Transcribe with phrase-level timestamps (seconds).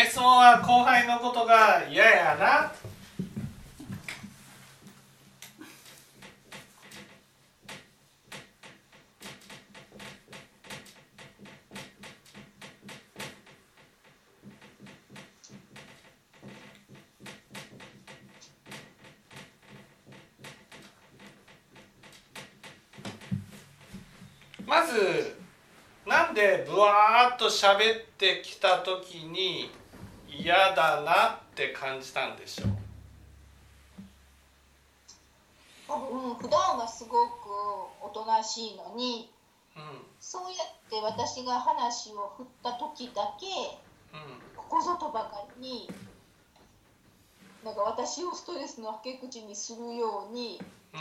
[0.00, 2.72] え質問は後輩のことが嫌やな。
[24.64, 25.34] まず
[26.06, 29.70] なんでブワーッと喋ってきた時に
[30.38, 32.68] 嫌だなって感じたんでしょう。
[35.90, 37.40] うん、普段はすごく
[38.02, 39.30] おとなしいのに
[39.76, 39.82] うん。
[40.20, 43.46] そうやって私が話を振った時だけ
[44.16, 44.38] うん。
[44.56, 45.90] ここぞとばかりに
[47.64, 50.60] なんか私をストレスのはけ口にするように
[50.94, 50.96] う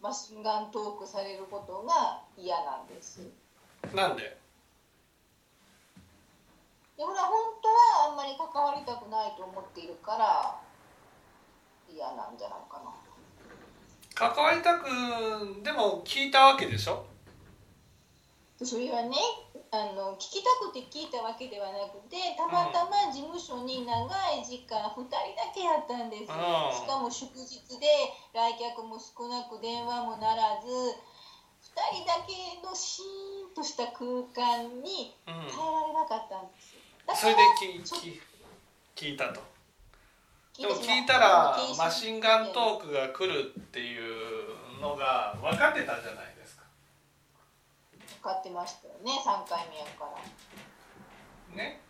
[0.00, 3.20] マシンガントークされることが嫌なんです。
[3.20, 4.38] んなんで？
[6.98, 10.58] で俺は本当はあんまり関わりたくないと思っているから
[11.86, 12.90] 嫌なんじゃないかな。
[14.18, 14.90] 関わりたく
[15.62, 17.06] でも聞いたわけでしょ？
[18.58, 19.14] でそれはね
[19.70, 26.26] あの聞きたくて聞いたわけではなくてたまたま事務所に長い時間2人だけやったんです、うん。
[26.26, 27.86] しかも祝日で
[28.34, 35.46] 来客も少なく電話もならず2人だけのシーンとした空間にうん。
[35.46, 36.77] 耐えられなかったんですだ
[37.14, 38.20] それで聞聞
[38.94, 39.40] 聞いたと。
[40.56, 46.64] 聞でも聞いたらマシンガントークが来るっていうのが分かってたじゃないですか。
[48.22, 50.06] 分かってましたよね3回目やか
[51.50, 51.80] ら、ね。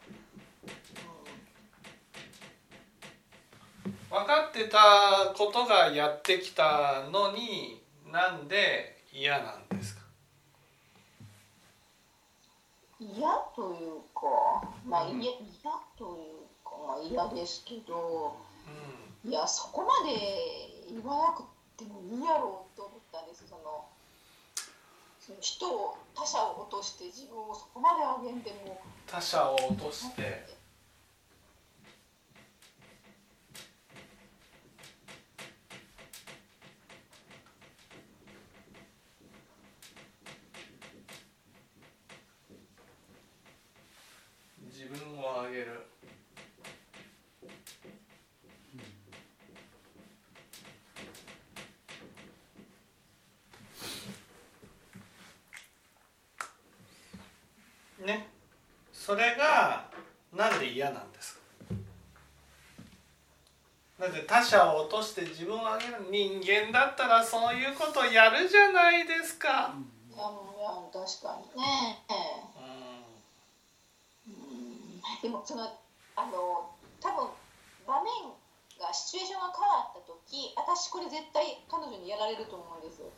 [4.11, 10.05] う分かってたことがやってきたのになんで嫌なんですかん、
[13.01, 15.23] 嫌というかまあうん。
[15.23, 15.41] 嫌嫌
[15.97, 18.37] というかまあ嫌ですけど
[19.25, 20.17] ういやそこまで
[20.91, 21.43] 言わなく
[21.77, 23.87] てもいいやろうと思ったんですその
[25.21, 28.73] その人を他者を落として自分をそこまで上げんでも。
[28.73, 28.77] ん
[29.07, 30.47] 他者を落として
[44.79, 45.87] 自分を上げる。
[58.07, 58.29] ね。
[58.93, 59.89] それが
[60.35, 61.41] なんで嫌なんですか？
[63.99, 69.53] だって他者を落として自分を上げる人間だったらそういうことやるじゃないですか、い
[70.17, 72.13] やもういや確かにね、う
[74.31, 74.33] う
[75.27, 75.71] ん、でもその
[76.19, 77.31] あの多分
[77.87, 78.35] 場面
[78.83, 83.11] がシチュエーションが変わった時私これ絶対彼女にやられると思うんですよ。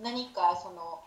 [0.00, 1.04] 何かその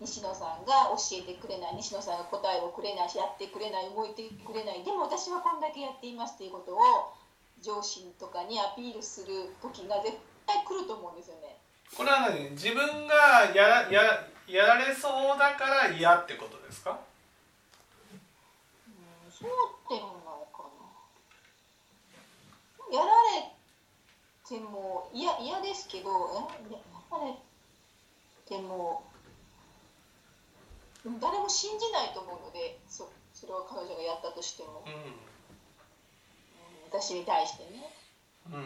[0.00, 4.82] 西野さんが教えてくれない西野さんが答えをくれないしやってくれない動いてくれない。
[4.82, 7.14] でも私はこんだけやっていますっていうことを
[7.62, 11.56] 上司とかにアピールする時が絶対来ると思うんですよね、
[11.96, 12.50] これは何？
[12.50, 13.14] 自分が
[13.54, 16.98] やややられそうだから嫌ってことですか
[18.90, 19.50] うんそう
[19.88, 20.66] でもないか
[22.90, 23.06] なやら
[23.38, 23.54] れ
[24.52, 26.10] ても嫌嫌ですけど
[26.68, 26.72] え？
[26.74, 26.78] や
[27.10, 27.32] られ
[28.44, 29.02] ても
[31.06, 34.94] うん誰も信じないと思うのでそそれを彼女がやったとしても、ううん。
[36.92, 37.88] 私に対してね、
[38.50, 38.60] んうん。
[38.60, 38.64] う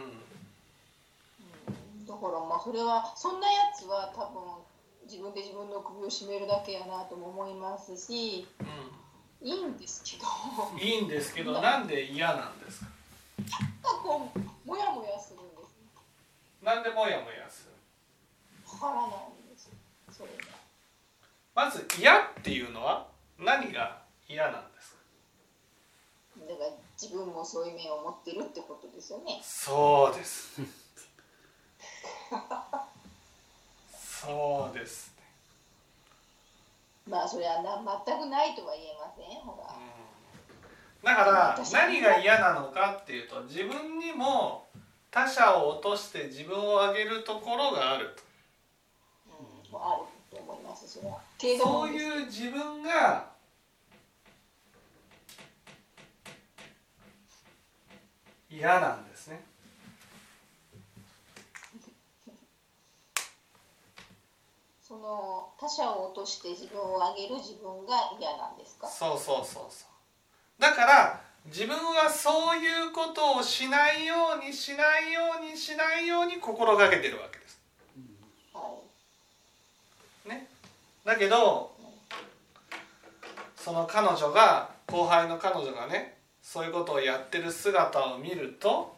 [2.03, 4.43] ん、だからまあそれはそんなやつは多分
[5.09, 8.45] 自分で自分の首を絞めるだけやなとも思いますし
[9.41, 10.25] いいんですけど。
[10.73, 12.87] うん、いいんですけどなんで嫌なんですか？
[13.81, 15.39] なんかこうもやもやする
[16.67, 17.71] なんでモヤモヤする。
[18.83, 19.09] わからない。
[19.31, 19.69] んです
[20.11, 20.51] それが
[21.55, 23.07] まず嫌っていうのは
[23.39, 24.91] 何が嫌なんです
[26.35, 26.45] か？
[26.45, 26.69] だから
[27.01, 29.39] 自分もそういう面を持ってるってことですよね。
[29.41, 30.59] そうです。
[33.95, 35.23] そうですね。
[37.09, 39.39] まあそれはな全くないとは言えません。
[39.39, 41.15] ほら。
[41.15, 44.66] だから 何が嫌なのかっていうと自分にも
[45.17, 48.15] 他者を落として自分を上げるところがある
[49.25, 49.71] うん。
[49.71, 51.19] もうあると思いますそれは。
[51.39, 53.31] と程度そうもんですいう自分が
[58.51, 59.43] 嫌なんですね。
[64.87, 68.87] その他者を落として自分を上げる自分が嫌なんですか？
[68.87, 70.61] そうそうそうそう。
[70.61, 77.59] だから自分はそういうことをしないようにしないようにしないように心がけてるわけです。
[80.27, 80.47] ね、
[81.05, 81.71] だけど
[83.55, 88.95] その彼女が後輩の彼女がねそういうことをやってる姿を見ると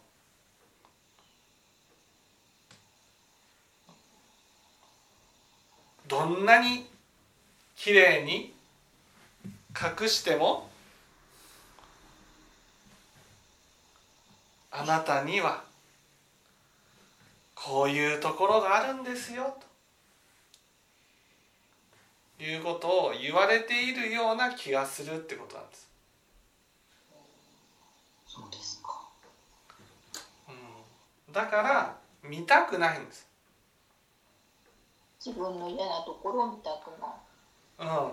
[6.07, 6.87] どんなに
[7.75, 8.53] 綺麗に
[9.69, 10.68] 隠しても
[14.79, 15.61] あなたには
[17.53, 19.57] こういうところがあるんですよ
[22.37, 25.89] ということを言われているような気がするってことなんです。
[28.25, 29.01] そうですか。
[30.47, 30.51] う
[31.31, 33.27] ん、だから見たくないんです。
[35.25, 37.07] 自分の嫌なところを見たくな
[37.85, 37.89] い。
[37.89, 38.11] うん。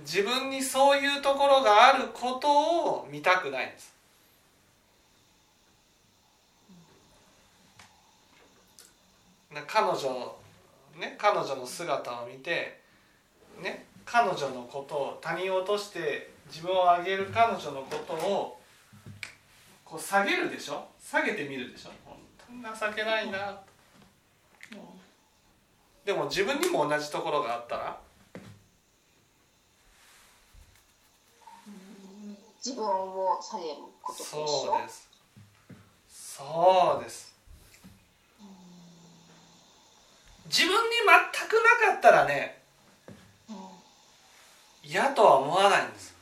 [0.00, 3.95] 自分にそういうところがあることを見たくないんです。
[9.66, 10.36] 彼女
[10.98, 12.80] ね彼女の姿を見て
[13.62, 18.60] ね彼女のことを他人を落として自分を上げる彼女のことを
[19.84, 20.86] こう下げるでしょ？
[21.00, 21.90] 下げてみるでしょ？
[22.04, 22.16] 本
[22.46, 23.60] 当に情けないな。
[26.04, 27.98] でも自分にも同じところがあったら？
[32.64, 33.70] 自分を下げる
[34.02, 35.08] ことと一緒そうです。
[36.08, 37.35] そうです
[40.46, 41.52] 自分に全く
[41.86, 42.58] なかったらね
[44.82, 46.14] 嫌とは思わないんです。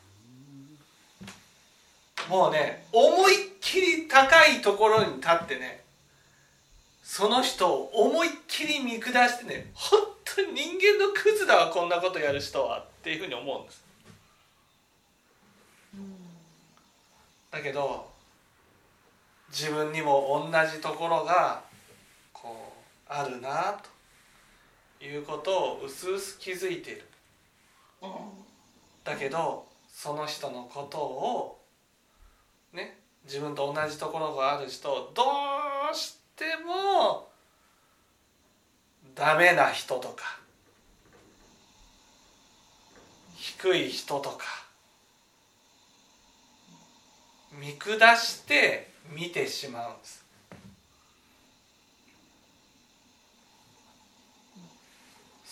[2.28, 5.82] もうね思いっきり高いところに立ってね
[7.02, 13.84] その人を思いっきり見下してね本当に人間のクズだわこんなことやる人はっていうふうに思うんです。
[17.50, 18.10] だけど
[19.50, 21.62] 自分にも同じところが
[22.32, 22.72] こ
[23.08, 23.93] うあるなと。
[25.06, 27.04] いうことをうすうす気づいている。
[29.04, 31.60] だけどその人のことを
[32.72, 35.22] ね自分と同じところがある人をど
[35.92, 37.28] うしても
[39.14, 40.38] ダメな人とか
[43.36, 44.44] 低い人とか
[47.52, 50.23] 見下して見てしまうんです。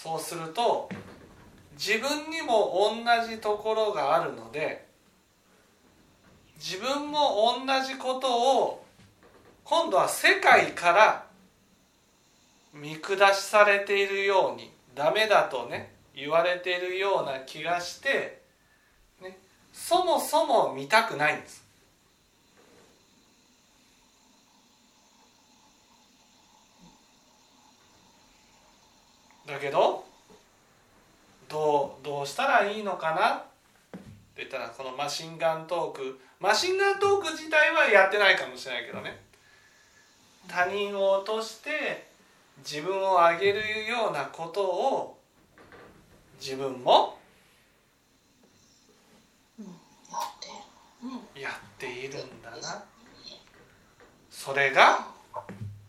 [0.03, 0.89] そうすると
[1.79, 4.85] 自分にも同じところがあるので
[6.57, 8.85] 自分も同じことを
[9.63, 11.27] 今度は世界から
[12.75, 18.43] 見下しされているようにダメだとね言われているような気がして、
[19.23, 19.39] ね、
[19.73, 21.62] そもそも見たくないんです。
[29.53, 30.05] だけど
[31.49, 33.43] どうどうしたらいいのかなっ
[34.35, 36.21] て言ったらこのマシンガントーク。
[36.41, 39.21] マシンガントーク自体はやってないかもしれないけどね。
[40.49, 42.09] 他人を落として
[42.65, 45.19] 自分を上げるようなことを
[46.41, 47.19] 自分も
[51.37, 52.82] やっているんだな。
[54.31, 55.06] それが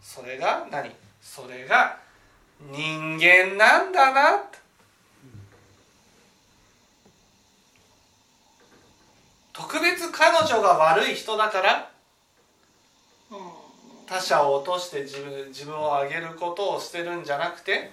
[0.02, 0.92] それが何？
[1.22, 2.03] それが
[2.72, 4.44] 人間なんだな
[9.52, 11.92] 特別彼女が悪い人だから
[14.08, 17.92] 他者を落として自分自分を上げることをしてるんじゃなくて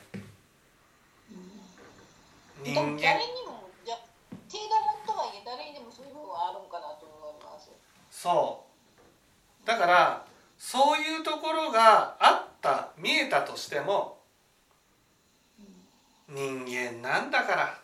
[2.62, 3.00] 人間。
[3.00, 7.70] 誰にもじゃ程度もとはいえ誰にでもそういう部分はあるんかなと思います。
[8.10, 8.64] そ
[9.64, 9.66] う。
[9.66, 10.26] だから
[10.58, 14.19] そういうところがあった見えたとしても
[16.30, 17.78] 人間なんだから、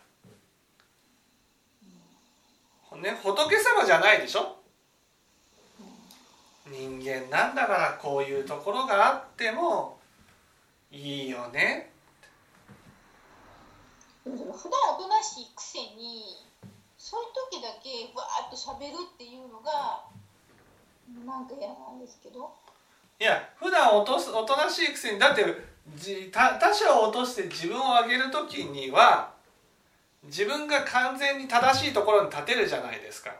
[2.97, 4.57] ね、仏様じゃないでしょ？
[6.69, 9.99] 人間なんだからこういうところがあっても
[10.91, 11.91] いいよね。
[14.23, 14.53] 普段お
[15.01, 16.23] となしいくせに
[16.97, 20.05] そういう時だけわっとしゃべるっていうのが
[21.25, 22.51] なんか嫌なんですけど。
[23.19, 25.43] いや普段おとおとなしいくせにだって
[26.31, 29.31] 他他者を落として自分を上げる時には
[30.25, 33.33] 自分が完全に正しいところに立てるじゃないですか。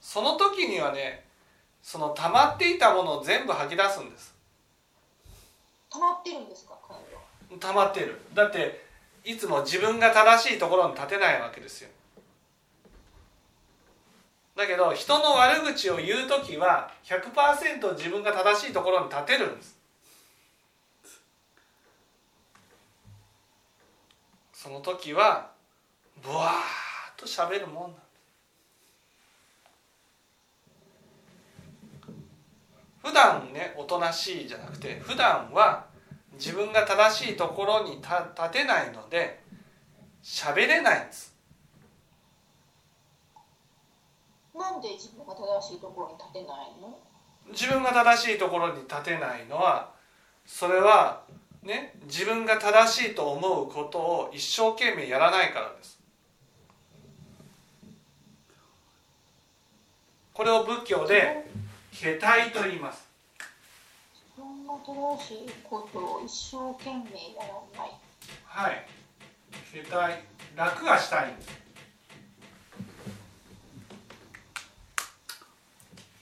[0.00, 1.24] その時にはね
[1.82, 4.34] その溜まっていたものを全部吐き出すんです。
[5.90, 6.74] 溜まってるんですか？
[7.60, 8.20] 溜まってる。
[8.34, 8.84] だって
[9.24, 11.88] いつも自分が正しいところに立てないわけですよ
[14.56, 19.78] だけど人の悪口を言う時は100%自分が正しいところに立てるんです。
[24.52, 25.50] その時は
[26.22, 26.50] ブワーッ
[27.18, 28.04] と喋るもんなん
[33.02, 35.84] 普段ねおとなしいじゃなくて普段は
[36.32, 38.08] 自分が正しいところに立
[38.52, 39.42] てないので
[40.22, 41.33] 喋れないんです。
[44.54, 46.98] なんで自分が正しいところに立てないの？
[47.50, 49.90] 自分が正しいところに立てないのは
[50.46, 51.22] それは
[51.62, 55.98] ね自分が正しいと思うことを一生懸命やらないからです。
[60.32, 61.46] これを仏教で
[61.92, 63.06] 「下体」と言います。
[64.36, 67.90] 自分が正しいことを一生懸命やらない。
[68.44, 68.86] はい。
[69.72, 70.22] 下体
[70.56, 71.63] 楽がしたいんです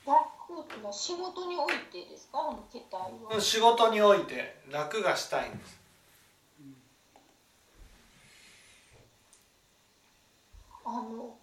[0.06, 0.18] 楽
[0.62, 2.38] っていうのは仕事においてですか？
[2.40, 5.80] あの携帯は仕事において楽がしたいんです。
[10.84, 11.36] あの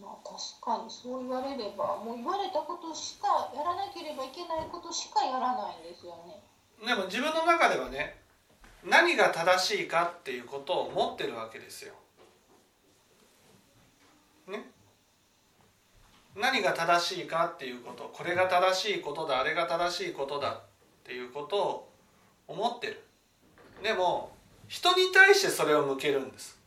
[0.00, 6.40] まあ確かにそう言われればもう言われたことしかやらなければいけないことしかやらないんですよね。
[6.86, 8.16] でも自分の中ではね
[8.84, 11.92] 何が正しいかっていうことを持ってるわけですよ。
[14.48, 14.70] ね。
[16.36, 18.10] 何が正しいかっていうこと。
[18.12, 19.40] これが正しいことだ。
[19.40, 20.60] あれが正しいことだっ
[21.04, 21.88] ていうことを
[22.46, 23.04] 思ってる。
[23.82, 24.32] でも
[24.68, 26.58] 人に対してそれを向けるんです。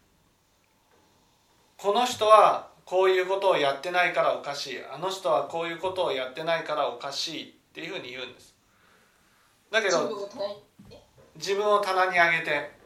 [1.78, 4.80] この人はこういうことをやってないからおかしい。
[4.94, 8.56] あの人はこういうことをやってないからおかしいっていうふうに言うんです。
[9.72, 10.30] だけど
[11.36, 12.82] 自分を棚に上げて。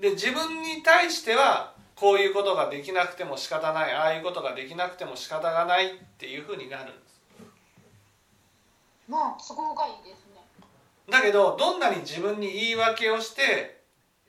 [0.00, 7.20] で自分に対してはこういうことができなくても仕方ないああいうことができなくても仕方がないっていうふうになるんです。
[9.08, 10.40] まあ都合がいいですね。
[11.10, 13.80] だけどどんなに自分に言い訳をして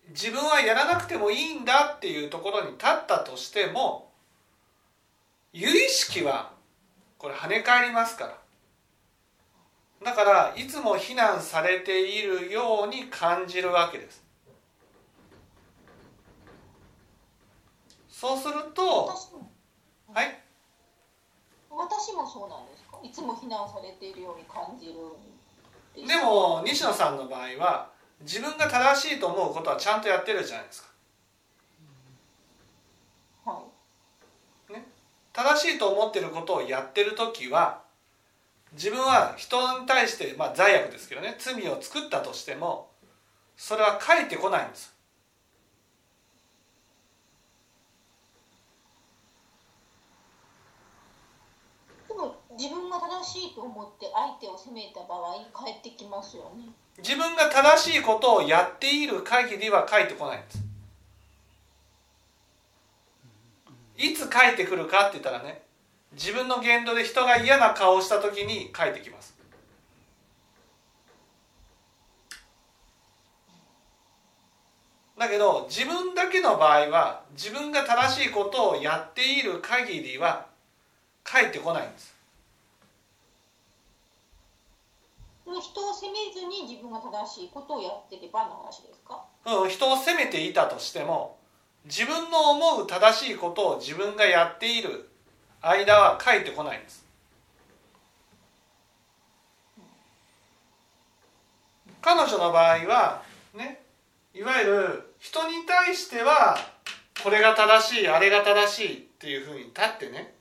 [0.09, 4.09] 自分はやらなくてもいいんだっていうところに立ったとしても
[5.53, 6.51] 由意識は
[7.19, 8.37] これ跳ね返りますから。
[10.03, 14.23] だからいつも非難されているように感じるわけです
[18.19, 19.49] そうすると私も。
[20.13, 20.41] はい。
[21.69, 22.99] 私もそうなんですか？
[23.01, 24.93] いつも非難されているように感じる
[26.03, 27.89] んでも西野さんの場合は
[28.21, 30.89] 自分が正しいと思うことはちゃんとやってるじゃないですか。
[33.45, 33.61] は
[34.69, 34.81] い。
[35.31, 37.81] 正しいと思ってることをやってる時は
[38.73, 42.89] 自分は人に対して、まあ、罪悪ですけどね罪を作ったとしても
[43.55, 44.93] それは返ってこないんです
[52.09, 56.65] でも自分が正しいと思って相手を責めた場合返ってきますよね。
[56.97, 60.59] 自分が正しいことをやっている限りは返ってこないんです。
[63.95, 65.61] いつ返ってくるかって言ったらね
[66.11, 69.33] 自分の言動で人が嫌な顔をした時に返ってきます。
[75.17, 80.47] だけど自分だけの場合は自分が正しいことをやっている限りは
[81.23, 82.18] 返ってこないんです。
[85.61, 89.23] 人を責めずに自分が正しいことをやってればの話ですか？
[89.45, 91.37] うん、人を責めていたとしても
[91.85, 95.09] 自分の思う正しいことを自分がやっている
[95.61, 97.05] 間は返ってこないんです。
[102.01, 103.81] 彼女の場合はね
[104.33, 106.57] いわゆる人に対しては
[107.23, 110.33] これが正しいあれが正しいっていうふうに立ってね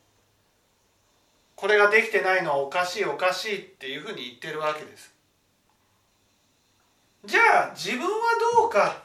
[1.59, 5.13] これができてないのはおかしいおかしいっていうふうに言ってるわけです。
[7.25, 8.09] じゃあ自分は
[8.57, 9.03] どうか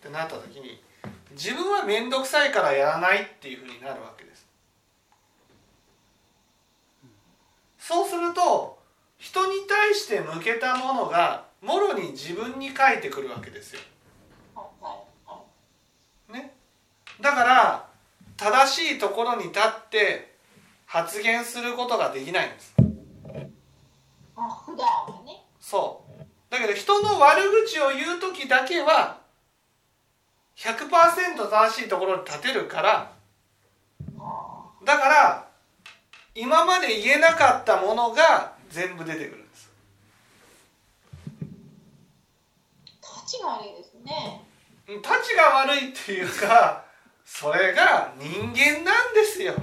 [0.00, 0.82] ってなった時に
[1.32, 4.46] 自分は面倒くさいからやらないっていうふうになるわけです。
[7.78, 8.78] そうすると
[9.18, 13.80] 人に対して向けたものがもろに自分に返ってくるわけですよ。
[16.30, 16.54] ね、
[17.20, 17.86] だから
[18.38, 20.31] 正しいところに立って
[20.92, 22.74] 発言することができないんです。
[24.36, 25.42] あ普段はね。
[25.58, 26.22] そう。
[26.50, 29.16] だけど人の悪口を言う時だけは
[30.58, 33.12] 100%正しいところに立てるから
[34.20, 35.48] あだから
[36.34, 39.70] 今まで言えなかったものが全部出てくるんです。
[43.00, 44.44] 立ちが悪いですね。
[44.88, 46.84] うんたちが悪いっていうか
[47.24, 49.54] それが人間なんですよ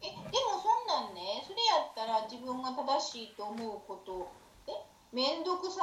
[0.00, 4.30] えでもそんなんねそれやったら自分が正しいと思うこと。
[4.68, 4.72] え？
[5.12, 5.82] 面倒くさ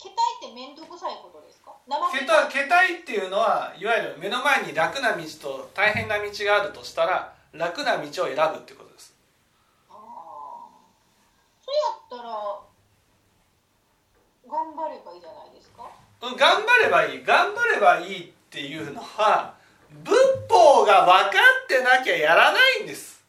[0.00, 1.72] けたいって面倒くさいことですか？
[2.12, 9.14] けたけたいっていうのはいわゆる目の前に楽な道と大変な道があるとしたら楽な道を選ぶってことです。
[9.90, 9.96] ああ
[11.60, 12.60] それやったら
[14.48, 15.88] 頑張ればいいじゃないですか？
[16.22, 17.24] うん頑張ればいい。
[17.24, 19.54] 頑張ればいいっていうのは
[20.04, 20.14] 仏
[20.48, 23.19] 法が分かってなきゃやらないんです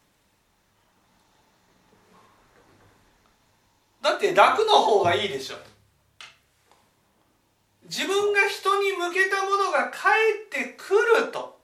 [4.02, 5.56] だって楽の方がいいでしょ。
[7.84, 10.12] 自分が人に向けたものが返
[10.46, 11.60] ってくると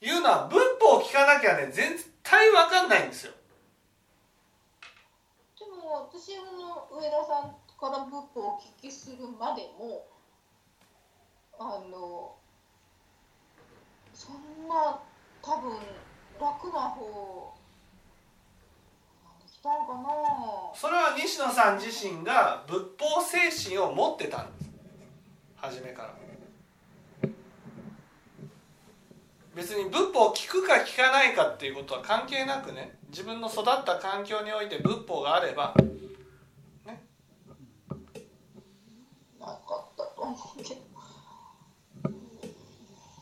[0.00, 3.32] いうのは仏法を聞かなきゃね絶対分かんないんですよ。
[5.58, 10.06] でも私の上田さんから仏法をお聞きするまでも
[11.58, 12.36] あの
[14.14, 15.00] そんな
[15.42, 15.72] 多分
[16.40, 17.55] 楽な方
[19.66, 20.08] なんできたのかな。
[20.74, 24.70] それは西野さん自身が仏法精神を持ってたんです。
[25.56, 26.14] 初めから。
[29.56, 32.98] 別に仏法を聞くか聞かないかっていうことは関係なくね。
[33.08, 35.74] 自分の育った環境において仏法があれば。
[39.40, 40.80] なかったと思うけど。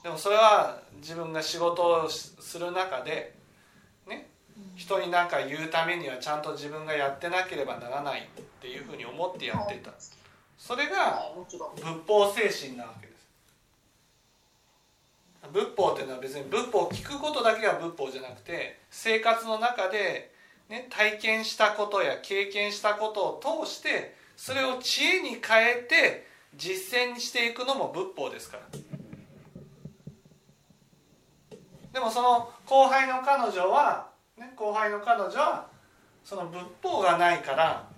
[0.02, 3.33] でもそれは自分が仕事をする中でね
[4.74, 9.78] 人に何か言うためにはちゃんと自分がやってなければならないっていうふうに思ってやってい。
[9.78, 9.92] た
[10.58, 11.58] それが仏
[12.06, 13.26] 法精神なわけです。
[15.52, 20.32] 仏法っていうのは別に仏法を聞くことだけが仏法じゃなくて生活の中で、
[20.68, 26.26] ね、体験したことや経験したことを通してそれを知恵に変えて
[26.56, 28.62] 実践にしていくのも仏法ですから。
[31.92, 35.66] でもその後輩の彼女は、ね、後輩の彼女は
[36.24, 37.88] その仏法がないから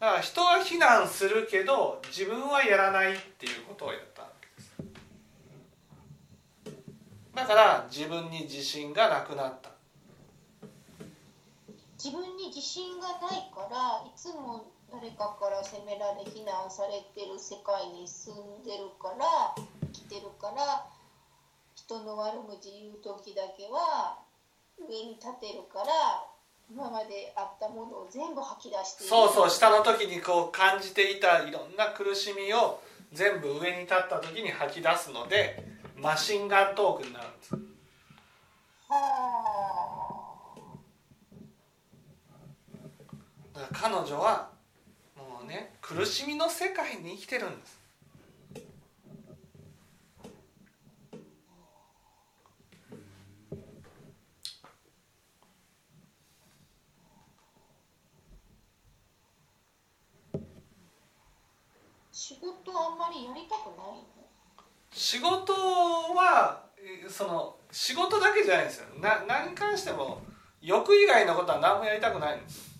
[0.00, 4.74] だから人は非難するけど自分はやらないっていうことをやったわけです。
[7.34, 9.70] だから自分に自信がなくなった。
[11.96, 19.54] 自分に自信がないからいつも誰かから責められ非難されてる世界に住んでるから
[19.86, 20.84] 生きてるから
[21.74, 24.18] 人の悪口言う時だけは
[24.78, 25.86] 上に立てるから
[26.70, 29.10] 今まであったものを全部吐き出している。
[29.10, 32.80] そうそう下の時にこう感じていたいろんな苦しみを
[33.12, 35.64] 全部上に立った時に吐き出すので
[35.96, 37.54] マシンガントークになるんです。
[38.88, 38.94] は
[43.54, 44.50] だから彼女は
[45.16, 47.73] もうね苦しみの世界に生きてるんです
[62.26, 64.06] 仕事あんまりやりたくないの？
[64.90, 68.86] 仕事はえーその仕事だけじゃないんですよ。
[68.98, 70.22] な何に関しても
[70.62, 72.72] 欲以外のことは何もやりたくないんです。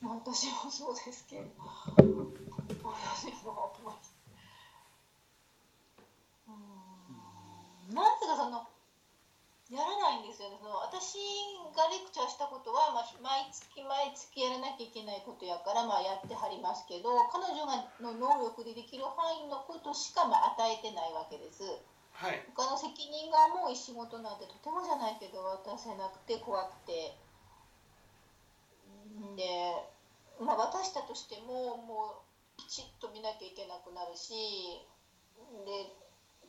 [0.00, 1.42] 私もそうですけど。
[1.98, 3.98] 私もあんまり。
[7.90, 7.94] うん。
[7.94, 8.66] なんていうかその
[9.74, 10.56] やらないんですよね。
[10.62, 11.18] その私
[11.74, 21.66] がレクチャーしたことは、まあ、毎月毎月やらなきゃいけないことやから、まあ、やってはりますけど彼女がの能力でできる範囲のことしか、まあ、与えてないわけです。
[22.14, 22.38] はい。
[22.54, 27.18] 他の責任が重い仕事なんてとてもじゃないけど渡せなくて怖くて。
[29.18, 29.42] んで、
[30.38, 34.30] まあ、渡したとしてももうきちっと見なきゃいけなくなるし
[35.66, 35.90] で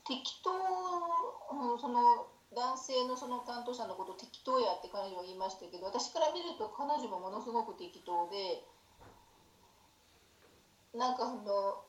[0.06, 8.64] 適当、うん、その男性のその担当者のこと適当やって彼女は言いましたけど私から見ると彼女もものすごく適当で
[10.96, 11.84] なんかその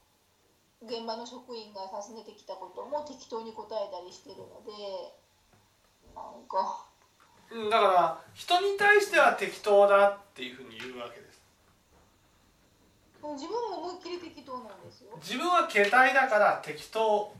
[0.83, 5.15] 現場の職員が訪ねてきたことも適当に答えたりしてるので
[6.15, 6.85] なんか。
[7.49, 11.41] うんだから人に対しては適当だっていうふうに言うわけです。
[13.23, 15.17] 自分も思いっきり適当なんですよ。
[15.23, 17.33] 自分は携帯だから適当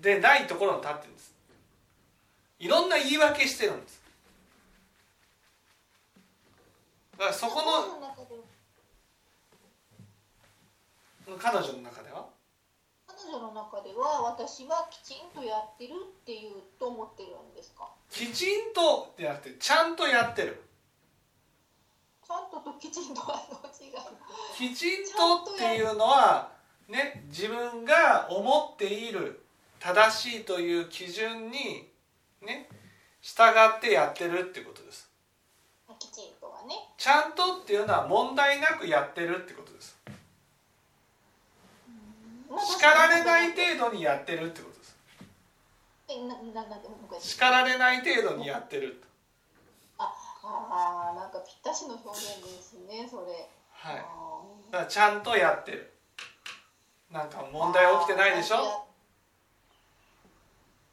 [0.00, 1.35] でないところに立ってるんです
[2.58, 4.02] いろんな言い訳してるんです。
[7.12, 7.62] だからそこの
[11.38, 12.26] 彼女の中では？
[13.06, 17.88] 彼女の中では私はきちんとやってるっていうと思ってるんですか？
[18.10, 20.62] きちんとじゃなくてちゃんとやってる。
[22.26, 23.40] ちゃんとときちんとは
[23.80, 23.92] 違う
[24.56, 26.50] きちんとっていうのは
[26.88, 29.44] ね自分が思っている
[29.78, 31.88] 正しいという基準に
[32.42, 32.68] ね
[33.22, 33.42] 従
[33.76, 35.10] ってやってるってことです。
[35.98, 36.74] きちんとはね。
[36.98, 39.96] ちゃんとっていうのは問題なくやってるってことです。
[42.48, 44.96] 叱られない程度にやってるってことです。
[47.20, 49.02] 叱られない程度にやってる。
[49.98, 50.12] あ
[51.12, 53.48] あなんかぴったしの表現ですねそれ。
[53.72, 53.96] はい。
[54.70, 55.92] だからちゃんとやってる。
[57.10, 58.85] なんか問題起きてないでしょ？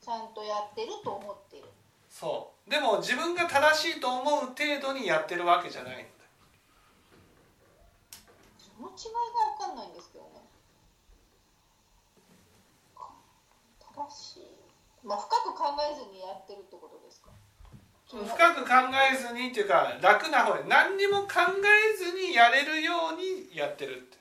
[0.04, 1.63] ちゃんとやってると思ってる。
[2.10, 2.70] そう。
[2.70, 6.04] でも自分が正しいと思う程度にやってるわけじゃないんだ
[8.60, 9.13] その違い
[9.60, 10.44] が分かんないんですけどね。
[13.80, 14.44] 正しい。
[15.06, 17.32] まあ深く考えずにやってるってことですか。
[18.12, 18.74] 深く考
[19.12, 24.18] えずにっていうか楽な方で何にも考えずにやれるようにやってるって。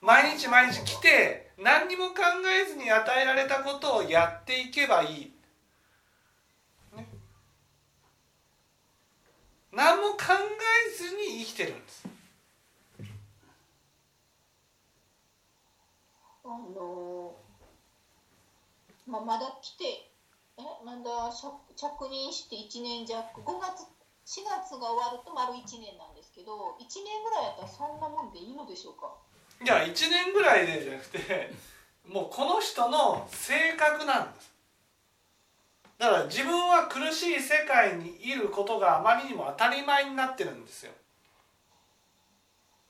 [0.00, 5.32] 毎日毎日来て何にも考えずに与えられたことをやっていけばいい、
[6.96, 7.06] ね、
[9.70, 12.08] 何も考えずに生きてるんです。
[16.42, 17.36] あの
[19.06, 19.84] まあ、まだ来て
[20.56, 23.20] えまだ着着任して1年弱。
[23.42, 23.84] 5月
[24.24, 29.12] 4月が終わると丸1年なんですけど1年ぐらいやったらそんなもんでいいのでしょうか？
[29.62, 31.52] いや1年ぐらいでじゃなくて
[32.08, 34.50] もうこの人の性格なんです。
[35.98, 40.92] だから自分は苦しい世界にいることがあまりにも当たり前になってるんですよ。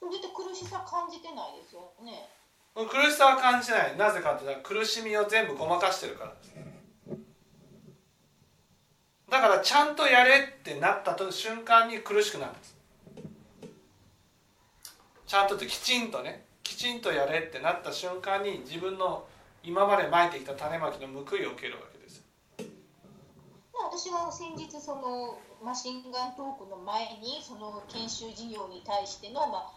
[0.01, 2.29] 絶対苦しさ感じてないですよね。
[2.75, 3.97] 苦しさは感じない。
[3.97, 6.55] なぜかって言ったら苦しみを全部ごまかしてるからです。
[9.29, 12.77] だからちゃんとやれってなったと瞬間に苦しくなるんです。
[15.27, 19.27] ちゃんとってきちんとねきちんとやれってなった瞬間に自分の
[19.65, 22.23] 今までまいてきた種まきの報いを受けるわけです。
[23.75, 29.73] 私が先日そのマシンガントークの前にその研修事業に対しての、まあ、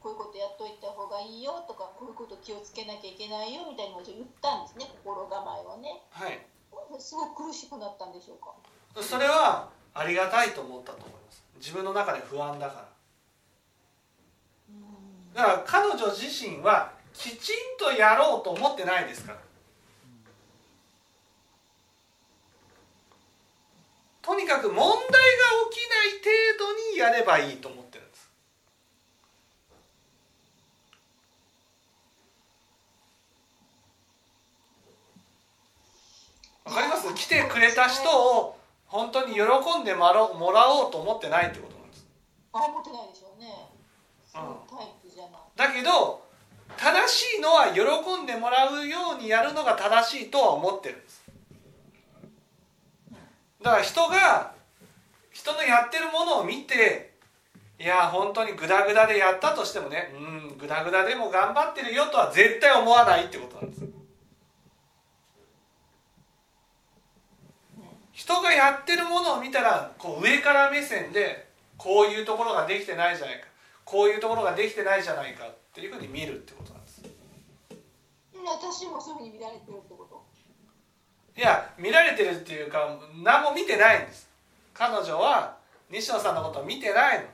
[0.00, 6.02] こういうことやっといた方がいいよとかこういうこと気をつけなきゃいけないよみたいなのを言ったんですね心構えをね。
[6.10, 6.42] はい。
[6.98, 8.50] すごく苦しくなったんでしょうか？
[9.00, 11.44] それはありがたいと思ったと思います。
[11.62, 12.95] 自分の中で不安だから
[15.36, 19.32] だから彼女自身はきちんとやろうと思ってないですか？
[19.32, 19.38] ら
[24.22, 24.94] とにかく問題が
[25.70, 28.30] 起きない程度にやればいいと思ってるんです。
[36.64, 37.14] わかります？
[37.14, 39.42] 来てくれた人を本当に喜
[39.80, 42.06] んでもらおうもらおうと思ってないってことなんです。
[42.54, 43.68] あ思ってないでしょうね。
[44.32, 45.05] そのタイプ。
[45.05, 45.05] じゃない
[45.56, 46.22] だけど
[46.76, 51.24] 正しいのは喜んでもらうようにやるのが正しいとは思ってるんです。
[53.62, 54.52] だから人が
[55.32, 57.14] 人のやってるものを見て
[57.80, 63.82] いや本当にグダグダでやったとしてもねうんグダグダでも頑張ってるよとは絶対思わないってことなんです。
[68.12, 73.46] 人がやってるものを見たらこう上から目線でこういうところができてないじゃないか。
[73.86, 77.02] こういうところができてないじゃないかっていうふうに見るってことなんです。
[78.34, 80.26] うん私もそういうふうに見られてるってこと。
[81.38, 84.28] いや見られてるっていうか何も見てないんです。
[84.74, 85.56] 彼女は
[85.88, 87.26] 西野さんのことを見てないの。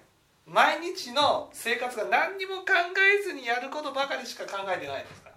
[0.44, 5.36] 毎日の生活が何にも考えずにやることばかりしか考えてないですから。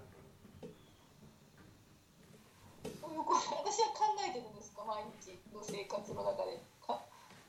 [3.06, 6.60] 私は考えてるんですか毎日の生活の中で。
[6.86, 7.00] か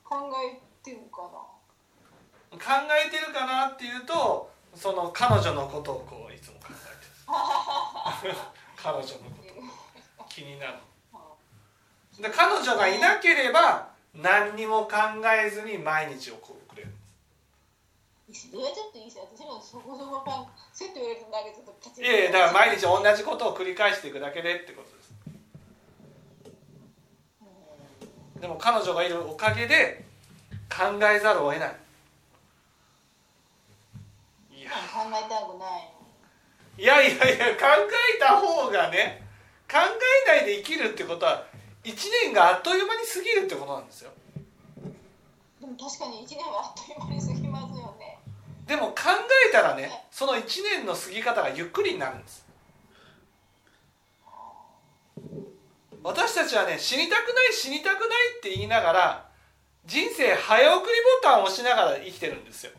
[0.05, 1.56] 考えてるかな
[2.57, 2.73] 考
[3.07, 8.35] えてるかなっていうとその彼女のことをこういつも考えてる。
[8.77, 10.27] 彼女のこと。
[10.29, 10.75] 気になる。
[12.21, 14.93] で彼女がいなければ何にも考
[15.27, 16.91] えずに毎日をこうくれる。
[18.33, 19.29] それはちょっといいですよ。
[19.35, 25.07] 私もそこそこかんセット言われるとなんかちょっとカチいやいやだから毎日同じことを繰り返していくだけでってことです。
[28.41, 30.05] でも彼女がいるおかげで
[30.69, 31.77] 考えざるを得ない
[34.69, 35.97] 考えたくない
[36.79, 37.67] いやいやいや考
[38.17, 39.23] えた方がね
[39.71, 39.79] 考
[40.27, 41.47] えないで生きるってことは
[41.85, 44.11] 1年があっという間に過ぎるってことなんですよ。
[45.61, 48.19] でも確かに1年はあっという間に過ぎますよね。
[48.67, 48.95] でも考
[49.49, 52.47] えたらねその1年の過ぎ方がゆっくりになるんです。
[56.03, 59.29] 私たちはね死にたくない死にたくないって言いながら
[59.87, 62.73] 人生早送りボタンを押しながら生きてるんですよ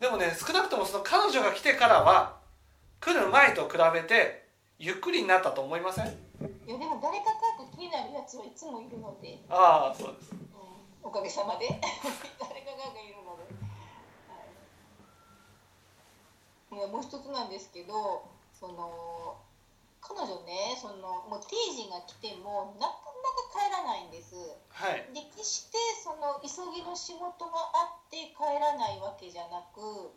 [0.00, 2.38] でもね少なくともその彼女が来てからは
[3.00, 4.46] 来る前と比べて
[4.78, 6.06] ゆっくりになったと思いません？
[6.06, 6.08] い
[6.70, 10.30] やでも誰かかと気になるやつはいつもいるので、ああそうです。
[10.32, 10.38] うん、
[11.02, 11.66] おかげさまで。
[12.38, 13.42] 誰かがいるので、
[16.76, 19.36] はい、もう一つなんですけどその
[20.08, 24.34] 彼女ねそのもう定時が来てもなかなか帰らないんです。
[24.72, 25.04] はい。
[25.12, 30.10] で決してその急ぎの仕事があって帰らないわけじゃなく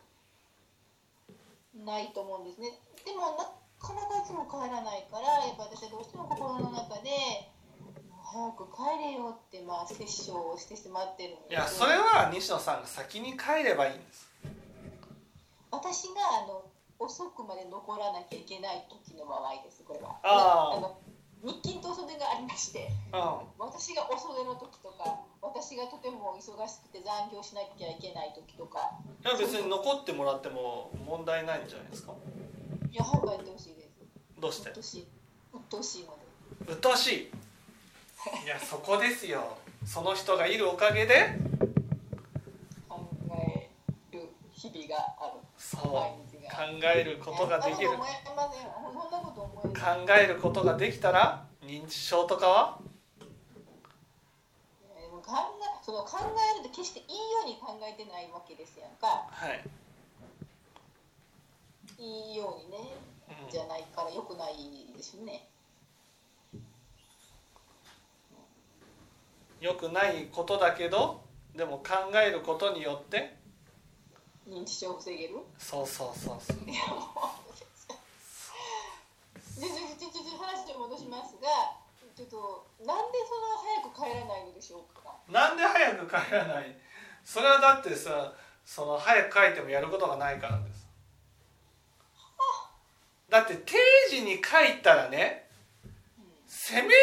[1.76, 2.80] ないと思うんですね。
[3.04, 7.52] でもなかなかいつも帰らないからやっぱ私はどうしても心の中で
[8.24, 11.52] 早く帰れよってまあ殺生をしてしまってるんです。
[11.52, 14.32] いやそれは西野さんが先に帰ればいいんです。
[15.72, 16.64] 私があの
[17.02, 20.20] 遅くまで残らなきゃいけない時の場合ですこれは。
[20.24, 20.94] あ
[21.44, 23.18] 日勤と袖がありましてう
[23.58, 28.94] 私が遅出の時とか私がとても忙しくて残業しなきゃいけない時とか。
[29.02, 32.14] んいや別に残ってもらっても問題ないんじゃないですか？
[32.92, 33.90] いや早く帰ってほしいです。
[34.40, 34.70] どうして？
[34.70, 35.08] うっとうしい。
[35.54, 36.16] うっとうしいの
[36.68, 36.74] で。
[36.74, 37.32] 鬱陶しい。
[38.46, 39.58] いやそこですよ。
[39.84, 41.40] その人がいるおかげで？
[42.88, 43.00] 考
[43.36, 43.70] え
[44.12, 45.40] る日々がある。
[45.58, 45.82] そう
[46.52, 46.58] 考
[46.96, 47.90] えることができる。
[47.92, 48.06] 考
[50.20, 52.80] えることができたら認知症とかは？
[55.24, 59.28] 考えその考えるって決していいように考えてないわけですやんか。
[59.30, 59.64] はい、
[61.98, 62.78] いいようにね
[63.30, 64.56] うんじゃないから良くない
[64.96, 65.48] ですよね。
[69.62, 71.22] 良くないことだけど
[71.56, 73.38] でも考えることによって
[74.48, 75.36] 認知症を防げる？
[75.58, 76.58] そうそうそうそう。
[76.70, 77.08] いやも
[79.58, 81.48] ちょちょ話を戻しますが
[82.16, 85.16] ちょっとなんでその早く帰らないのでしょうか？
[85.32, 86.76] なんで早く帰らない？
[87.24, 88.34] それはだってさ
[88.66, 90.88] その早く帰ってもやることがないからです。
[93.30, 93.78] だって定
[94.10, 95.48] 時に帰ったらね
[96.48, 96.96] 責められ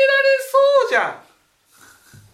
[0.43, 1.23] そうじゃ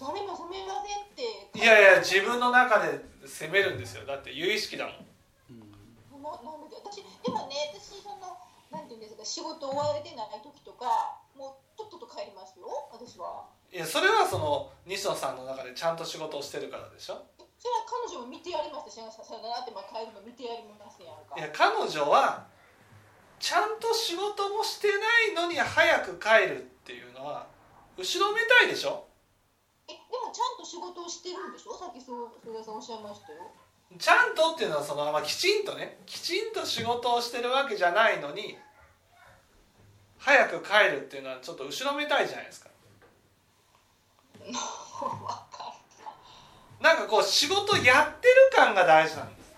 [0.01, 1.59] 誰も責めませんって。
[1.59, 4.05] んいやいや自分の中で責めるんですよ。
[4.07, 4.95] だって有意識だもん。
[6.25, 8.33] ななんで私でもね私その
[8.73, 12.67] なんていうんですか仕事終われてない時とかもうとっとと帰りますよ。
[12.91, 13.45] 私は。
[13.71, 17.21] いやそれはその西野さんの中でちゃんと仕事をしてるからでしょ。
[17.59, 18.91] それは彼女も見てやりました。
[18.91, 21.37] しささよならってまあ帰るの見てやりますやんか。
[21.37, 22.47] いや彼女は
[23.39, 27.47] ちゃんと仕事もしてないのに早く帰るっていうのは
[27.99, 29.04] 後ろめたいでしょ
[30.75, 31.79] 仕事をしてるんでしょ？
[31.79, 33.53] さっきそうそれさんおっしゃいましたよ。
[33.97, 38.59] ちゃんとっていうのはその、まあ、きちんとねきちんと仕事をしてるわけじゃないのに
[40.19, 42.71] 早く帰るっていうのはちょっと後ろめたいじゃないですか。
[46.81, 49.55] なんかこう仕事やってる感が大事なんです。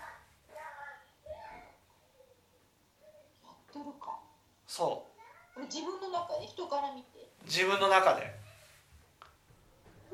[3.43, 4.19] やってるか？
[4.67, 5.07] そ
[5.55, 6.45] これ自分の中で？
[6.45, 7.07] 人から見て。
[7.17, 8.36] う自分の中で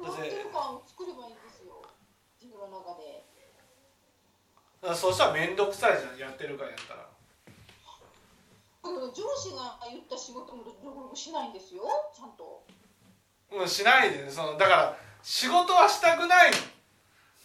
[0.02, 1.84] やってる感を作ればいいんですよ
[2.42, 3.26] 自分の中で。
[4.82, 6.70] だからそうしたら面倒くさいじゃんやってるから。
[6.72, 7.14] やったら
[8.84, 11.84] 上司が言った仕事もしないんですよ
[12.16, 12.64] ちゃんと。
[13.52, 16.58] うんしないでそのだから仕事はしたくないの。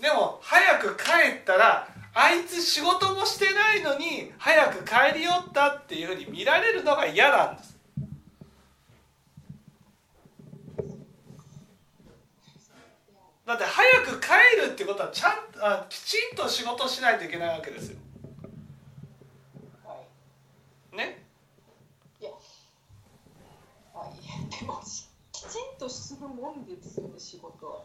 [0.01, 7.78] でも早く帰ったらあいつ仕事もしてないのに早く帰りよったっていうふうに見られるのが嫌なんです
[13.49, 14.29] だって早く帰
[14.61, 17.99] るってことはちゃんとあきちんと仕事しないといけないわけですよ。
[19.83, 19.97] は
[20.93, 20.97] い。
[20.97, 21.25] ね？
[22.21, 22.31] いや。
[23.95, 24.11] はい
[24.61, 27.85] でもしきちんとするもんですよね仕事は。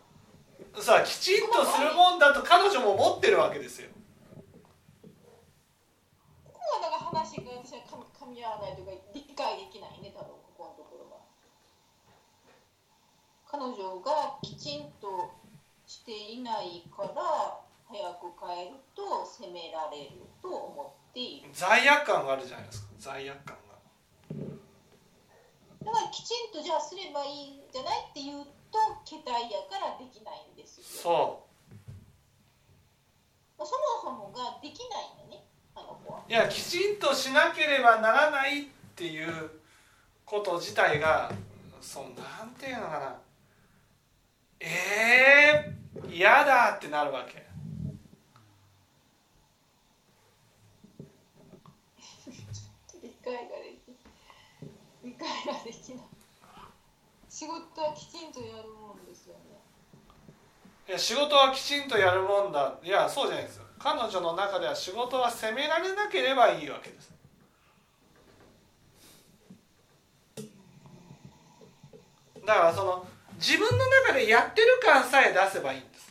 [0.82, 3.88] さあきちんとするもんだと彼女も思ってるわけですよ。
[6.44, 11.24] ここがだから話が私はかみ噛み合わないというか理解できないね多分ここのところは。
[13.48, 14.23] 彼女が
[16.04, 21.50] していないから早く帰ると責められると思っている。
[21.54, 22.88] 罪悪感があるじゃないですか。
[23.00, 23.80] 罪悪感が。
[25.86, 30.84] だからきちんとじゃあすればいいんじゃないって言うと携帯やからできないんですよ。
[30.84, 31.48] そ
[33.64, 33.72] そも
[34.04, 36.20] そもができないんだねあの子は。
[36.28, 39.52] ういやきちんとしなければならないっていう
[40.26, 41.32] こと自体が
[41.80, 43.16] そのなんていうのかな。
[44.60, 47.44] えー、嫌だってなるわけ。
[53.02, 53.96] 理解ができ
[55.04, 56.06] 理解ができない。
[57.30, 59.60] 仕仕事はきちんとやるもんですよね。
[60.88, 62.76] いや仕事はきちんとやるもんだ。
[62.82, 63.58] いやそうじゃないです。
[63.58, 67.12] よ彼女の中では仕事は責められなければいいわけです。
[72.46, 73.06] だからその
[73.44, 76.08] 自分の中でやってる感さえ出せばいいんです。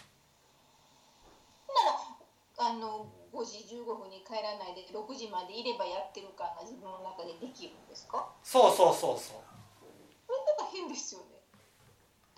[2.60, 8.28] ならあの5時15分に帰らないで6時までいればやってる感が自分の中でできるんですか？
[8.44, 9.40] そうそうそうそう。
[10.28, 11.40] これなんか変ですよね。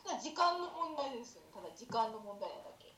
[0.07, 1.49] ただ時間の問題ですよね。
[1.53, 2.95] ただ時間の問題なだけ。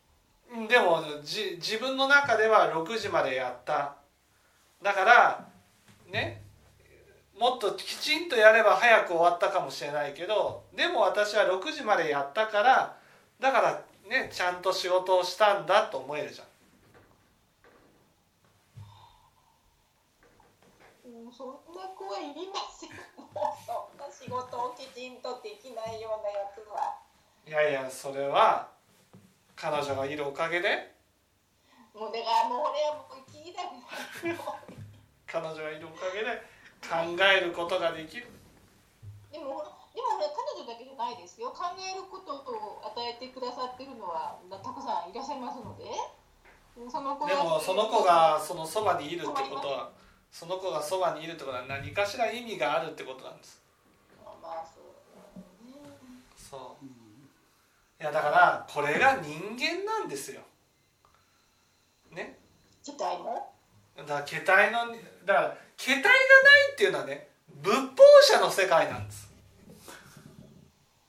[0.52, 3.96] うんでもじ自分の中では6時までやった。
[4.82, 5.48] だから
[6.12, 6.44] ね
[7.38, 12.96] もっときちんとやれば早く終わったかもしれないけどでも私は6時までやったから
[13.38, 16.46] だからねちゃんと仕事をしたんだと思えるじゃん。
[21.12, 22.96] もうそんな子はいりませんも
[23.26, 26.96] うそんな仕事をきちんとできないようなやつは。
[27.46, 28.68] いやいやそれは
[29.54, 30.94] 彼女がいるおかげで。
[31.94, 33.62] もうだからもう俺はもう聞いた
[35.26, 36.55] 彼女がいるおかげで
[36.86, 38.26] 考えることができる。
[39.32, 39.62] でも
[39.94, 41.50] でも俺彼女だけじゃないですよ。
[41.50, 45.84] 考えることを与えてくださってるのはたくさんいらっしゃいますので。
[46.90, 49.90] その子でもその子がそのそばにいるってことは
[50.30, 53.62] その子がそばにいるってことは何かしら意味があるってことなんです。
[54.22, 55.72] まあそうね。
[56.36, 56.84] そう。
[56.84, 60.42] いやだからこれが人間なんですよ。
[62.12, 62.38] ね。
[62.86, 62.92] だ
[64.04, 64.94] から桁体の
[65.24, 67.28] だから桁体がないっていうのはね
[67.62, 67.80] 仏法
[68.22, 69.26] 者の世界なんです。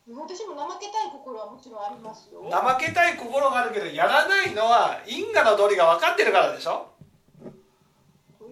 [0.10, 2.42] 私も怠けたい心はもちろんありますよ。
[2.50, 6.88] 怠けたい心があるけどやらないのは因果の道理が分かってるからでしょ？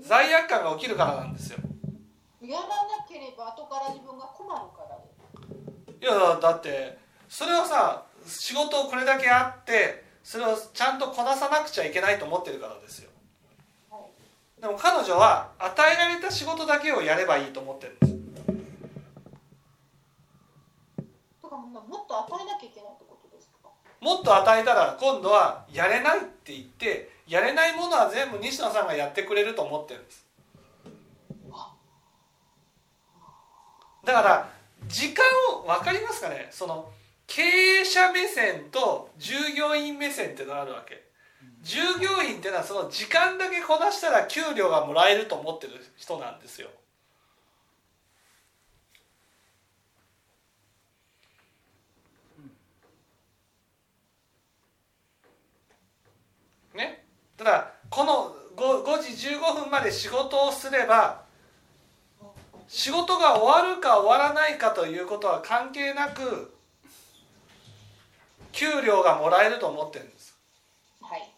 [0.02, 1.58] 罪悪感が起きるからなんですよ。
[2.42, 2.68] やらな
[3.08, 5.00] ければ後から自分が困るから
[5.94, 6.98] でいやだって
[7.28, 13.10] それをさ仕事をこれだけあってそれをちゃんとこなさなくちゃいけないと思ってるからですよ。
[13.10, 13.15] はい
[14.60, 18.16] でも彼女は与えられた仕事だけをやればいいと思ってるんです。
[21.42, 23.70] とかももっと与えなきゃいけないってことですか？
[24.02, 30.26] もっと与えたら今度はやれないって言ってやれないものは全部西野さんがやってくれると思ってるんです。
[34.04, 34.50] だから
[34.88, 35.24] 時間
[35.60, 36.50] を分かりますかね？
[36.52, 36.92] その
[37.28, 41.05] 経営者目線と従業員目線っていうのがあるわけ
[41.66, 46.70] 従業員っていうのはその時間だけこなしたら給料がもらえると思ってる人なんですよ。
[56.76, 57.04] ね。
[57.36, 61.24] ただこの 5, 5時15分まで仕事をすれば
[62.68, 66.54] 仕事が終わるか終わらないかということは関係なく
[68.52, 70.38] 給料がもらえると思ってるんです
[71.02, 71.36] はい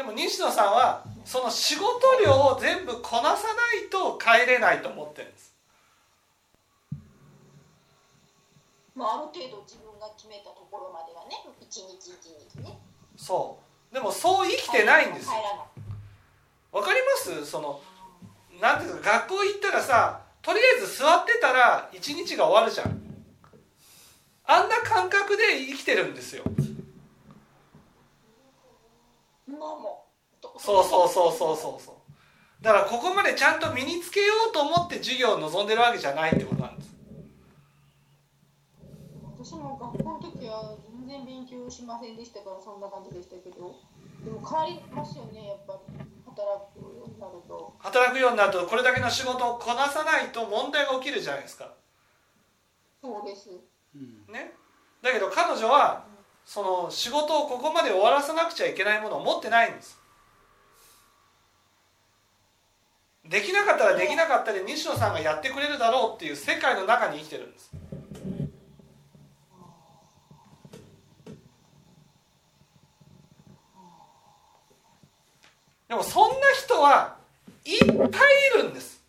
[0.00, 1.84] でも西野さんはその仕事
[2.24, 5.52] 量を全部こなさないと帰れないと思ってるんです。
[8.96, 12.16] まあある程度自分が決めたところまではね一日一
[12.56, 12.78] 日ね。
[13.14, 13.58] そ
[13.92, 13.94] う。
[13.94, 15.34] でもそう生きてないんですよ。
[16.72, 17.44] わかります？
[17.44, 17.82] その
[18.58, 23.02] なんていうか学校行ったらさとりあえず座ってたら一日が終わるじゃん。
[24.46, 26.44] あんな感覚で生きてるんですよ
[29.60, 30.06] まあも
[30.42, 32.64] うそうそうそうそうそうそう。
[32.64, 36.96] だからここまでちゃんと身につけようと思って授業を望んでるわけじゃないってことなんです。
[39.38, 43.76] 私も学校の時は全然勉強しませんでしたからそんな感じでしたけど。
[44.24, 45.96] でも変わりますよねやっぱり。
[46.24, 47.74] 働くようになると。
[47.80, 51.74] 働くようになるとこれだけの仕事をこなさないと問題が起きるじゃないですか。
[53.02, 53.50] そうです。
[54.28, 54.52] ね。
[55.02, 56.06] だけど彼女は
[56.52, 59.96] その仕事をここまで終わらさなくちゃいけないものを持ってないんです。
[63.24, 67.70] できなかったらできなかったで西野さんがやってくれるだろうっていう世界の中に生きてるんです。
[75.88, 77.16] でもそんな人は
[77.64, 77.96] いっぱい
[78.56, 79.00] いるんです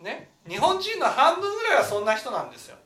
[0.00, 2.76] ね日本人の半分ぐらいはそんな人なんですよ。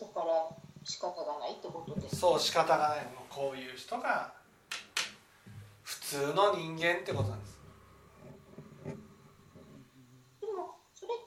[0.00, 2.16] だから仕方がないってことです。
[2.16, 3.06] そう仕方がない。
[3.28, 4.32] こういう人が
[5.82, 7.57] 普通の人間ってことなんです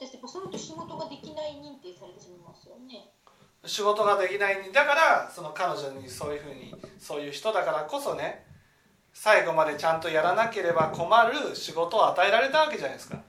[0.02, 3.14] でてしそれ仕事ができない認定されてしまいますよね。
[3.64, 4.58] 仕事ができない。
[4.74, 8.44] だからその彼女にそういうふうにそういう人だからこそね
[9.14, 13.22] 最後までちゃんとやらなければ困る仕事を与えられたわけじゃないですか。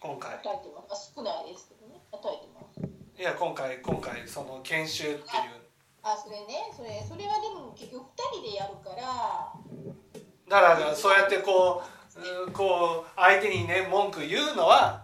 [0.00, 0.32] 今回。
[0.36, 1.12] 与えてます。
[1.14, 2.00] 少ないですけどね。
[2.10, 3.20] 与えてます。
[3.20, 5.20] いや今回今回その研修っていう。
[6.02, 6.72] あそれね。
[6.74, 9.52] それそれはでも結局2人でやるから。
[10.48, 11.82] だからそうやってこ
[12.16, 15.03] う、ね、こう相手にね文句言うのは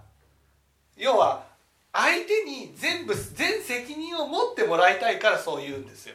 [1.01, 1.45] 要は
[1.93, 6.15] 相手に全部全責任を持ってもらいたいからそう言うんですよ。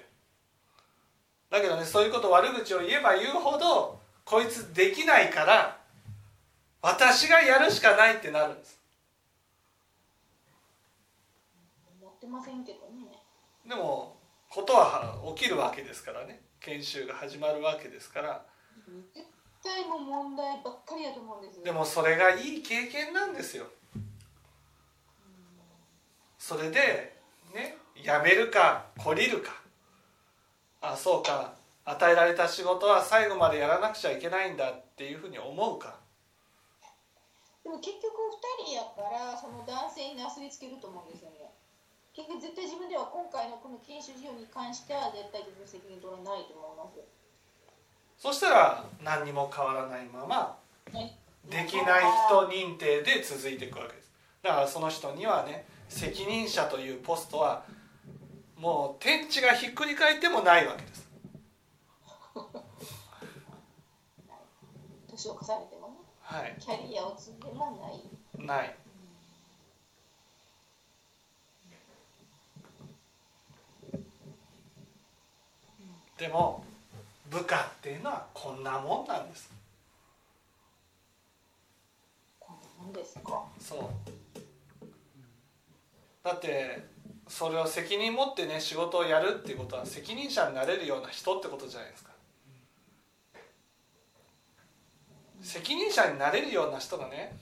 [1.49, 5.77] だけどねそういうこと悪口を言えば言うほどこいつできないから
[6.81, 8.79] 私がやるしかないってなるんです。
[12.01, 13.11] 持ってませんけどね。
[13.67, 14.17] でも
[14.49, 16.41] ことは起きるわけですからね。
[16.61, 18.45] 研修が始まるわけですから。
[19.13, 19.25] 絶
[19.63, 23.65] 対もう問題ばっかりだと思うんですでもそれがいい経験なんですよ
[26.45, 27.17] それで
[27.55, 29.49] ねやめるか懲りるか。
[30.79, 31.55] あそうか。
[31.85, 35.97] 与えられた仕事は最後までやらなくちゃいけないんだっていうふうに思うか。
[37.63, 38.13] でも結局
[38.61, 41.49] 2人やからその男性になすりつけると思うんですよね。
[42.13, 47.01] 結局絶対自分では今回のこの研修事業に関しては絶対自分責任取らないと思います。
[48.21, 50.57] そしたら何にも変わらないまま
[50.93, 51.17] ね
[51.49, 54.13] できない人認定で続いていくわけです。
[54.43, 57.65] だからその人にはね責任者というポストは
[58.57, 61.07] もう天地がひっくり返ってもないわけです。
[65.07, 66.55] 年を重ねてもねはい。
[66.59, 67.71] キャリアを積んでも
[68.37, 68.45] ない。
[68.45, 68.75] ない。
[76.17, 76.63] でも
[77.29, 79.51] 部下っていうのはこんなもんなんです。
[82.39, 83.43] こんなもんですか。
[83.59, 84.24] そう
[86.25, 86.83] だって
[87.27, 92.09] それを責任持ってね仕事をやるっていうことは責任者になれるような人ってことじゃないですか。
[95.43, 97.37] 責任者になれるような人がね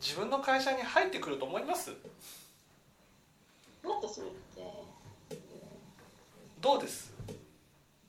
[0.00, 1.90] 自分の会社に入ってくると思います？
[3.84, 4.62] もっとそれって。
[6.60, 7.14] どうです？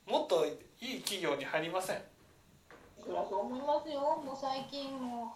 [0.08, 0.44] もっと
[0.82, 2.02] いい企業に入りません？
[3.00, 4.00] そりゃそう思いますよ。
[4.02, 5.36] もう最近も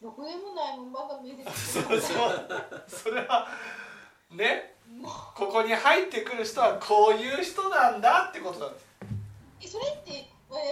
[0.00, 1.44] うろくでもないもんばか面接
[1.84, 3.46] そうそうそれは
[4.30, 4.74] ね
[5.36, 8.86] ここに入ってくる人はこういう人なんだってことなんです。
[9.60, 10.62] えそれって前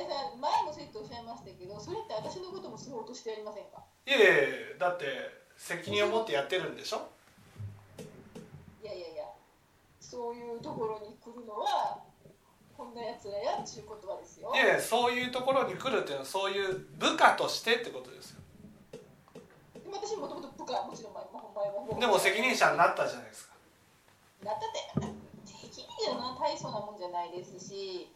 [0.64, 3.82] もそうやっておっしゃいましたけどそれって私のこともすごい落としてやりませんか？
[4.07, 4.28] いやいや
[4.78, 5.05] だって
[5.57, 7.09] 責任を持ってやってるんでしょ？
[8.82, 9.24] いやいやいや
[10.00, 11.98] そういうところに来るのは
[12.76, 14.53] こんなやつらやっていう言葉ですよ。
[14.55, 18.40] いやいやそういうところに来るっていうのはそういう部下としてってことですよ。
[19.82, 23.55] でも私もともと部下もちろん前も前もでも責任者になったじゃないですか。
[24.45, 25.13] なったって
[25.45, 28.11] 責任者な大層なもんじゃないですし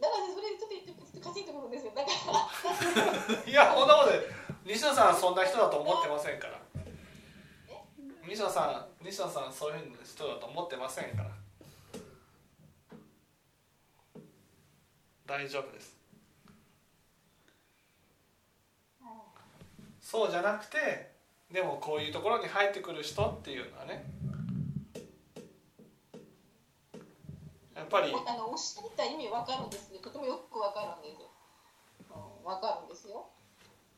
[0.00, 1.92] だからそれちょっとちょっとカチンとくるんですよ。
[1.94, 4.28] だからいやそんなことで
[4.64, 6.60] 西野さんはそんな人だと思ってませんから。
[8.26, 11.30] 西野さん西野さんそういう人だと思ってませんから。
[15.26, 15.96] 大丈夫です。
[20.00, 21.13] そうじゃなくて
[21.54, 24.02] でもこういうところに入ってくる人っていうのはね
[27.76, 31.30] やっぱりあのおっしゃった意味わかるんですよとてもよくわかるんですよ。
[32.10, 33.26] うんわかるんですよ。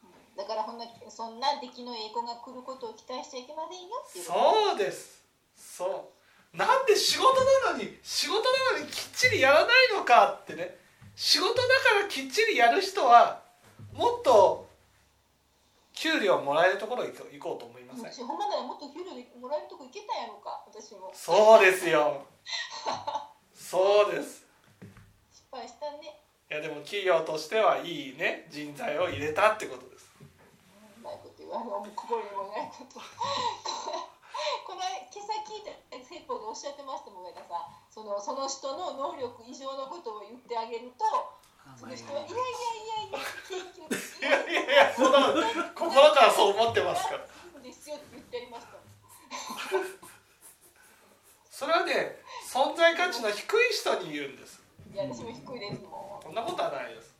[0.05, 0.37] うん。
[0.37, 4.25] だからほんなそんな出来のいい子が来ることを期待しちゃいけませんよっていう。
[4.25, 5.25] そうです。
[5.57, 6.13] そ
[6.53, 6.57] う。
[6.57, 7.25] なんで仕事
[7.65, 8.43] なのに仕事
[8.73, 10.77] なのにきっちりやらないのかってね。
[11.15, 11.65] 仕事だか
[12.03, 13.41] らきっちりやる人は
[13.95, 14.66] もっと
[15.97, 18.13] 給料もらえるところ行こうと思いません？
[18.13, 21.11] 私ほんまならもっと給料でもらえるとこ行けたんやろか私も。
[21.15, 22.23] そうですよ。
[23.57, 24.47] そうです。
[25.33, 26.23] 失敗したね。
[26.49, 28.47] いやでも企業としてはいいね。
[28.51, 30.07] 人材を入れたってことです。
[30.21, 33.01] うまいこと言わんもう心にもないこと。
[34.67, 35.73] この今朝聞いた
[36.05, 37.65] 説法でおっしゃってましたもん上田さん。
[37.91, 41.05] そのその人の能力以上のことを言ってあげると
[41.79, 42.49] その人はいやいやい
[42.87, 45.33] やいやいやいやいやそんな
[45.75, 47.27] 心からそう思ってますから。
[47.53, 48.77] そうですよって言ってやりました
[51.51, 54.61] それはね存在価値の低い人に言うんです。
[54.93, 57.15] いや私も低いですもそんなことはないです。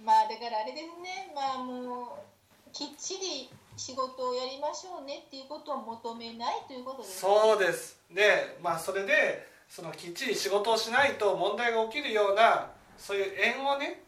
[0.00, 1.32] んまあだからあれですね。
[1.34, 2.18] まあも
[2.66, 7.30] うきっちり仕事をやりましょうねっていうことを求めないということですね。
[7.30, 7.98] そうです。
[8.10, 14.02] でまあそれでそのきっちり仕事をしないと問題が起きるようなそういう縁をね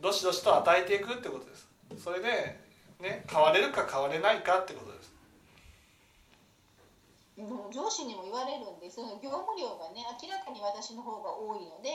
[0.00, 1.68] どしどしと与えていくってことです。
[2.02, 2.28] それで
[3.00, 5.12] ね変われるか変われないかってことです。
[7.38, 11.94] うん上司にも言われるんでその業務量がね明らかに私の方が多いので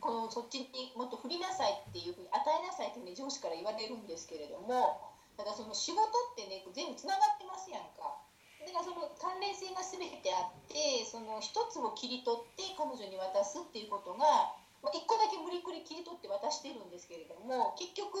[0.00, 5.00] このそっちにもっと振りなさいっていうふうに与えなさいっていうふうに上司から言われるんですけれども
[5.40, 6.04] だかその仕事
[6.36, 8.20] ってね全部つながってますやんか。
[8.64, 18.16] だからその関連性が全てあってその一つを切り取って彼女に渡すっていうことがまあ一個だけ無理くり切り取って渡してるんですけれども結局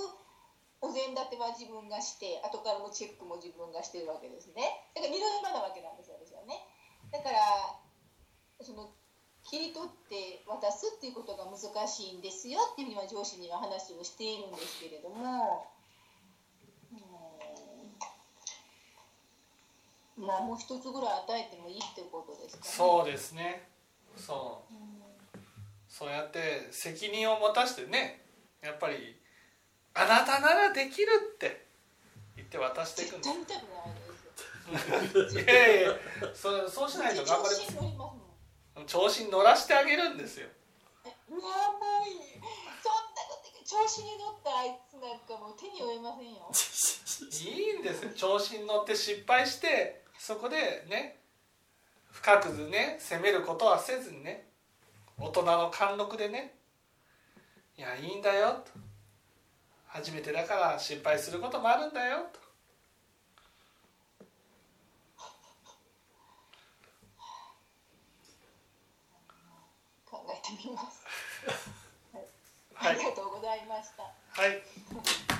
[0.84, 4.68] お膳立ては自分がして後からのチェックも自分がしてるわけですね。
[4.92, 6.60] だから二度手間なわけなんですよ私はね。
[7.08, 7.40] だから
[8.60, 8.92] その
[9.44, 15.68] 切り取って渡すっていうことが難しいんですよっていうふうには上司には話をしているんですけれども
[16.92, 16.98] うん
[20.16, 22.70] まあもう一つぐらい与えてもいいっていうことですかね。
[22.70, 23.68] そうですね。
[24.16, 24.74] そう。
[25.94, 28.20] そうやって責任を持たしてね
[28.60, 29.14] やっぱり
[29.94, 31.08] 「あなたならできる」
[31.38, 31.66] って
[32.34, 33.34] 言って渡していくんです
[35.30, 35.90] す いやいや
[36.34, 40.48] そうそうしないと頑張調子に乗ります調子に乗らしてあげるんですよ。
[41.28, 42.12] うわもうい。
[42.12, 42.18] い
[42.82, 46.50] そんなこと調子に乗ったあいつなんかもう手に負えませんよ。
[47.54, 48.10] いいんですよ。
[48.14, 51.18] 調子に乗って失敗してそこでね
[52.10, 54.46] 深くね責めることはせずにね
[55.18, 56.54] 大人の貫禄でね
[57.76, 58.72] 「いやいいんだよ」と
[59.88, 62.44] 「初めてだから失敗することもあるんだよ」と。
[70.06, 71.02] 考えてみます、
[72.74, 72.92] はい。
[72.92, 74.02] ありがとうございました。
[74.04, 75.33] はい